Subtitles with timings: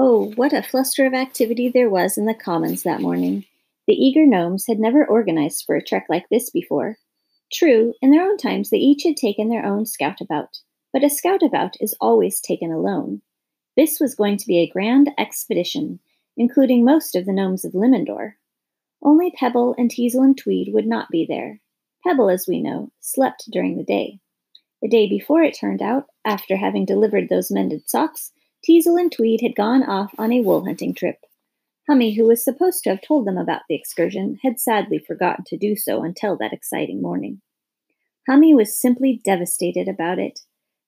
[0.00, 3.44] Oh, what a fluster of activity there was in the commons that morning.
[3.88, 6.98] The eager gnomes had never organized for a trek like this before.
[7.52, 10.60] True, in their own times they each had taken their own scoutabout,
[10.92, 13.22] but a scoutabout is always taken alone.
[13.76, 15.98] This was going to be a grand expedition,
[16.36, 18.34] including most of the gnomes of Limindoor.
[19.02, 21.60] Only Pebble and Teasel and Tweed would not be there.
[22.06, 24.20] Pebble, as we know, slept during the day.
[24.80, 28.30] The day before it turned out, after having delivered those mended socks,
[28.64, 31.18] Teasel and Tweed had gone off on a wool hunting trip.
[31.88, 35.56] Hummy, who was supposed to have told them about the excursion, had sadly forgotten to
[35.56, 37.40] do so until that exciting morning.
[38.28, 40.40] Hummy was simply devastated about it.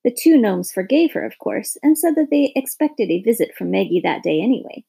[0.03, 3.71] The two gnomes forgave her, of course, and said that they expected a visit from
[3.71, 4.83] Maggie that day anyway.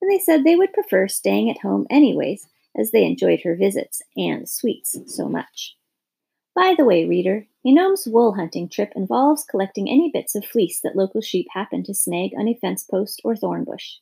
[0.00, 4.00] And they said they would prefer staying at home anyways, as they enjoyed her visits
[4.16, 5.77] and sweets so much.
[6.58, 10.80] By the way, reader, a gnome's wool hunting trip involves collecting any bits of fleece
[10.80, 13.98] that local sheep happen to snag on a fence post or thorn bush.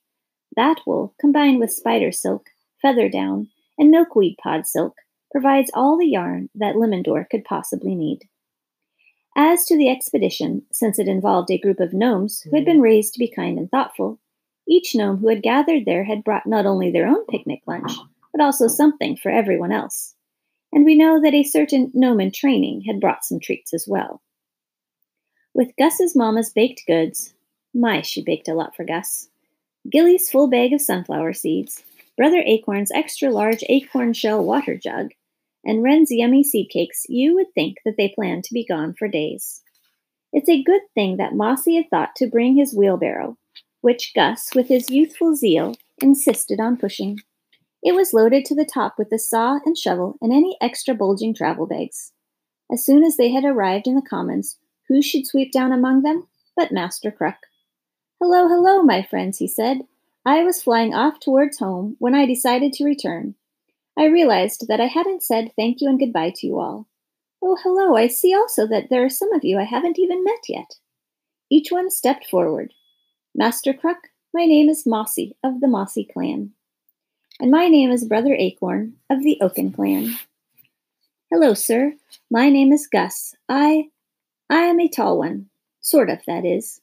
[0.56, 2.46] That wool, combined with spider silk,
[2.80, 4.94] feather down, and milkweed pod silk,
[5.30, 8.20] provides all the yarn that Limindoor could possibly need.
[9.36, 12.72] As to the expedition, since it involved a group of gnomes who had mm-hmm.
[12.72, 14.18] been raised to be kind and thoughtful,
[14.66, 17.92] each gnome who had gathered there had brought not only their own picnic lunch,
[18.32, 20.15] but also something for everyone else.
[20.72, 24.22] And we know that a certain gnome in training had brought some treats as well.
[25.54, 27.34] With Gus's mama's baked goods,
[27.72, 29.28] my, she baked a lot for Gus,
[29.90, 31.82] Gilly's full bag of sunflower seeds,
[32.16, 35.10] Brother Acorn's extra large acorn shell water jug,
[35.64, 39.08] and Wren's yummy seed cakes, you would think that they planned to be gone for
[39.08, 39.62] days.
[40.32, 43.36] It's a good thing that Mossy had thought to bring his wheelbarrow,
[43.80, 47.18] which Gus, with his youthful zeal, insisted on pushing.
[47.82, 51.34] It was loaded to the top with the saw and shovel and any extra bulging
[51.34, 52.12] travel bags.
[52.72, 56.26] As soon as they had arrived in the commons, who should sweep down among them
[56.56, 57.36] but Master Crook?
[58.20, 59.82] Hello, hello, my friends, he said.
[60.24, 63.34] I was flying off towards home when I decided to return,
[63.98, 66.86] I realized that I hadn't said thank you and goodbye to you all.
[67.42, 70.48] Oh, hello, I see also that there are some of you I haven't even met
[70.48, 70.74] yet.
[71.50, 72.74] Each one stepped forward.
[73.34, 76.52] Master Crook, my name is Mossy of the Mossy clan.
[77.38, 80.14] And my name is Brother Acorn of the Oaken clan.
[81.30, 81.92] Hello, sir.
[82.30, 83.34] My name is Gus.
[83.46, 83.90] I.
[84.48, 85.50] I am a tall one.
[85.82, 86.80] Sort of, that is,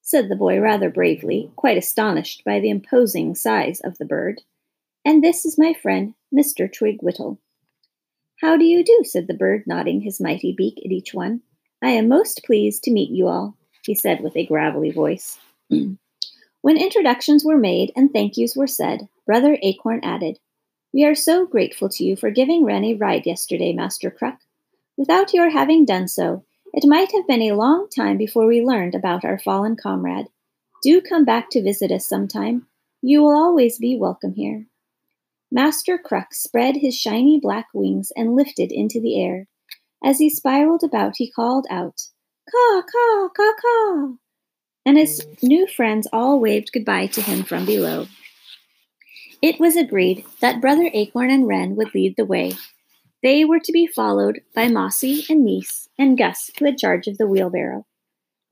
[0.00, 4.40] said the boy rather bravely, quite astonished by the imposing size of the bird.
[5.04, 6.72] And this is my friend, Mr.
[6.72, 7.38] Twig Whittle.
[8.40, 9.02] How do you do?
[9.04, 11.42] said the bird, nodding his mighty beak at each one.
[11.82, 15.38] I am most pleased to meet you all, he said with a gravelly voice.
[15.68, 20.38] when introductions were made and thank yous were said, Brother Acorn added,
[20.92, 24.36] We are so grateful to you for giving Wren a ride yesterday, Master Crook.
[24.96, 28.94] Without your having done so, it might have been a long time before we learned
[28.94, 30.26] about our fallen comrade.
[30.82, 32.66] Do come back to visit us sometime.
[33.00, 34.66] You will always be welcome here.
[35.50, 39.46] Master Crook spread his shiny black wings and lifted into the air.
[40.02, 42.00] As he spiraled about, he called out,
[42.50, 44.12] Caw, caw, caw, caw.
[44.84, 48.06] And his new friends all waved goodbye to him from below.
[49.42, 52.52] It was agreed that Brother Acorn and Wren would lead the way.
[53.24, 57.18] They were to be followed by Mossy and Niece and Gus, who had charge of
[57.18, 57.84] the wheelbarrow.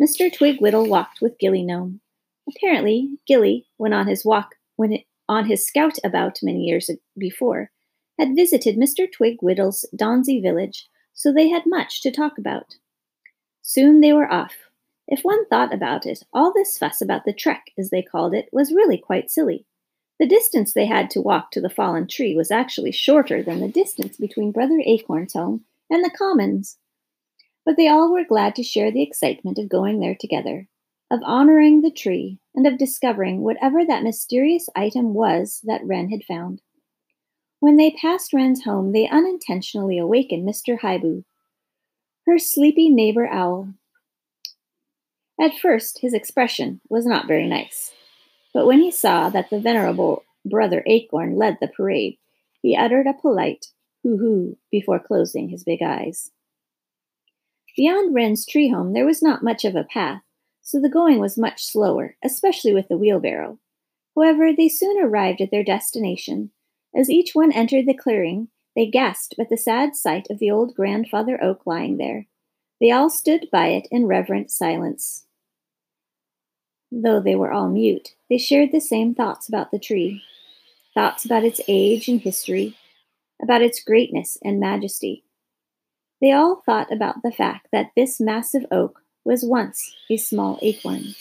[0.03, 0.33] Mr.
[0.33, 2.01] Twig Whittle walked with Gilly Gnome.
[2.49, 7.71] Apparently, Gilly, when on his walk, when it, on his scout about many years before,
[8.19, 9.07] had visited Mr.
[9.11, 12.75] Twig Whittle's Donsey village, so they had much to talk about.
[13.63, 14.55] Soon they were off.
[15.07, 18.49] If one thought about it, all this fuss about the trek, as they called it,
[18.51, 19.67] was really quite silly.
[20.21, 23.69] The distance they had to walk to the fallen tree was actually shorter than the
[23.69, 26.77] distance between Brother Acorn's home and the commons.
[27.65, 30.69] But they all were glad to share the excitement of going there together,
[31.11, 36.25] of honoring the tree, and of discovering whatever that mysterious item was that Wren had
[36.25, 36.61] found.
[37.61, 40.81] When they passed Wren's home, they unintentionally awakened Mr.
[40.81, 41.25] Haibu,
[42.27, 43.73] her sleepy neighbor owl.
[45.41, 47.93] At first, his expression was not very nice,
[48.53, 52.19] but when he saw that the venerable brother Acorn led the parade,
[52.63, 53.67] he uttered a polite
[54.03, 56.31] hoo hoo before closing his big eyes.
[57.77, 60.23] Beyond Wren's tree home, there was not much of a path,
[60.63, 63.59] so the going was much slower, especially with the wheelbarrow.
[64.17, 66.51] However, they soon arrived at their destination.
[66.95, 70.75] As each one entered the clearing, they gasped at the sad sight of the old
[70.75, 72.27] grandfather oak lying there.
[72.81, 75.27] They all stood by it in reverent silence.
[76.93, 80.23] Though they were all mute, they shared the same thoughts about the tree
[80.95, 82.77] thoughts about its age and history,
[83.43, 85.25] about its greatness and majesty.
[86.21, 91.15] They all thought about the fact that this massive oak was once a small acorn.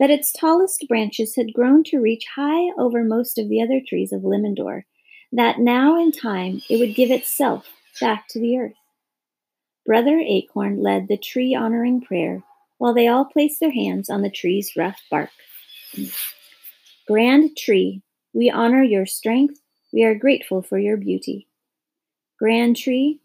[0.00, 4.12] that its tallest branches had grown to reach high over most of the other trees
[4.12, 4.84] of Limindoor,
[5.30, 7.68] that now in time it would give itself
[8.00, 8.72] back to the earth.
[9.84, 12.42] Brother Acorn led the tree honoring prayer
[12.80, 15.28] while they all placed their hands on the tree's rough bark.
[17.06, 18.00] Grand tree,
[18.32, 19.60] we honor your strength.
[19.92, 21.46] We are grateful for your beauty.
[22.38, 23.20] Grand tree,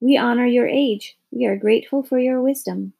[0.00, 1.18] we honor your age.
[1.30, 2.94] We are grateful for your wisdom.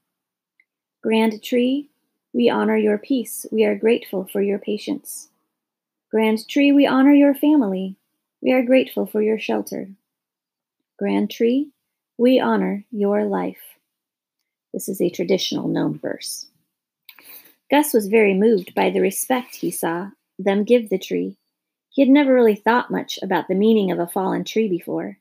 [1.03, 1.89] Grand tree,
[2.35, 3.47] we honor your peace.
[3.51, 5.31] We are grateful for your patience.
[6.11, 7.97] Grand Tree, we honor your family.
[8.43, 9.89] We are grateful for your shelter.
[10.99, 11.71] Grand Tree,
[12.19, 13.74] we honor your life.
[14.75, 16.49] This is a traditional gnome verse.
[17.71, 21.37] Gus was very moved by the respect he saw them give the tree.
[21.91, 25.19] He had never really thought much about the meaning of a fallen tree before.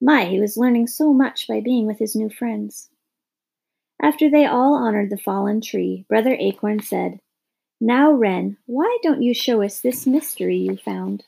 [0.00, 2.88] My, he was learning so much by being with his new friends.
[4.00, 7.20] After they all honored the fallen tree, Brother Acorn said,
[7.82, 11.24] Now, Wren, why don't you show us this mystery you found?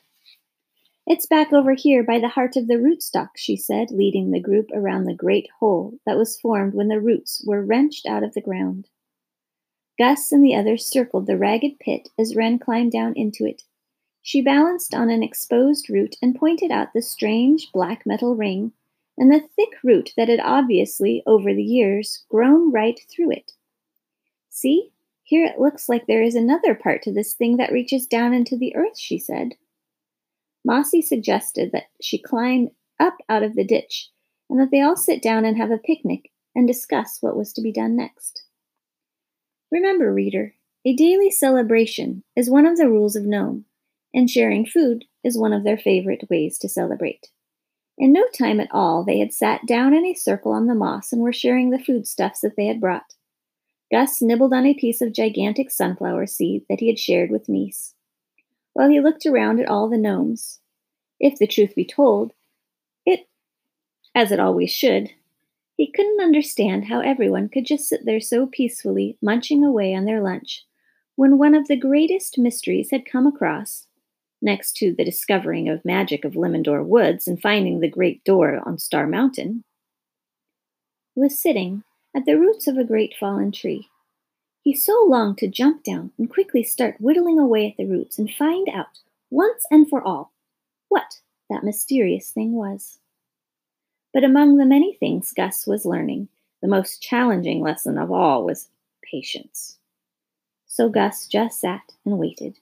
[1.07, 4.69] It's back over here by the heart of the rootstock, she said, leading the group
[4.73, 8.41] around the great hole that was formed when the roots were wrenched out of the
[8.41, 8.87] ground.
[9.97, 13.63] Gus and the others circled the ragged pit as Wren climbed down into it.
[14.21, 18.71] She balanced on an exposed root and pointed out the strange black metal ring
[19.17, 23.53] and the thick root that had obviously, over the years, grown right through it.
[24.49, 24.91] See,
[25.23, 28.55] here it looks like there is another part to this thing that reaches down into
[28.55, 29.55] the earth, she said.
[30.65, 32.69] Mossy suggested that she climb
[32.99, 34.09] up out of the ditch
[34.49, 37.61] and that they all sit down and have a picnic and discuss what was to
[37.61, 38.43] be done next.
[39.71, 40.55] Remember, reader,
[40.85, 43.65] a daily celebration is one of the rules of Nome,
[44.13, 47.29] and sharing food is one of their favorite ways to celebrate.
[47.97, 51.13] In no time at all, they had sat down in a circle on the moss
[51.13, 53.15] and were sharing the foodstuffs that they had brought.
[53.91, 57.93] Gus nibbled on a piece of gigantic sunflower seed that he had shared with Meese,
[58.73, 60.59] while he looked around at all the gnomes.
[61.19, 62.33] If the truth be told,
[63.05, 63.27] it,
[64.15, 65.11] as it always should,
[65.77, 70.21] he couldn't understand how everyone could just sit there so peacefully, munching away on their
[70.21, 70.65] lunch,
[71.15, 73.87] when one of the greatest mysteries had come across
[74.41, 78.79] next to the discovering of magic of Limindoor Woods and finding the great door on
[78.79, 79.63] Star Mountain,
[81.15, 81.83] was sitting
[82.15, 83.90] at the roots of a great fallen tree.
[84.63, 88.31] He so longed to jump down and quickly start whittling away at the roots and
[88.31, 88.99] find out,
[89.29, 90.31] once and for all,
[90.89, 91.19] what
[91.49, 92.99] that mysterious thing was.
[94.13, 96.27] But among the many things Gus was learning,
[96.61, 98.69] the most challenging lesson of all was
[99.03, 99.77] patience.
[100.67, 102.57] So Gus just sat and waited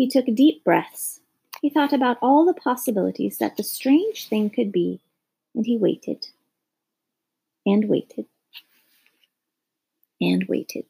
[0.00, 1.20] he took deep breaths.
[1.60, 4.98] He thought about all the possibilities that the strange thing could be,
[5.54, 6.28] and he waited
[7.66, 8.24] and waited
[10.18, 10.86] and waited.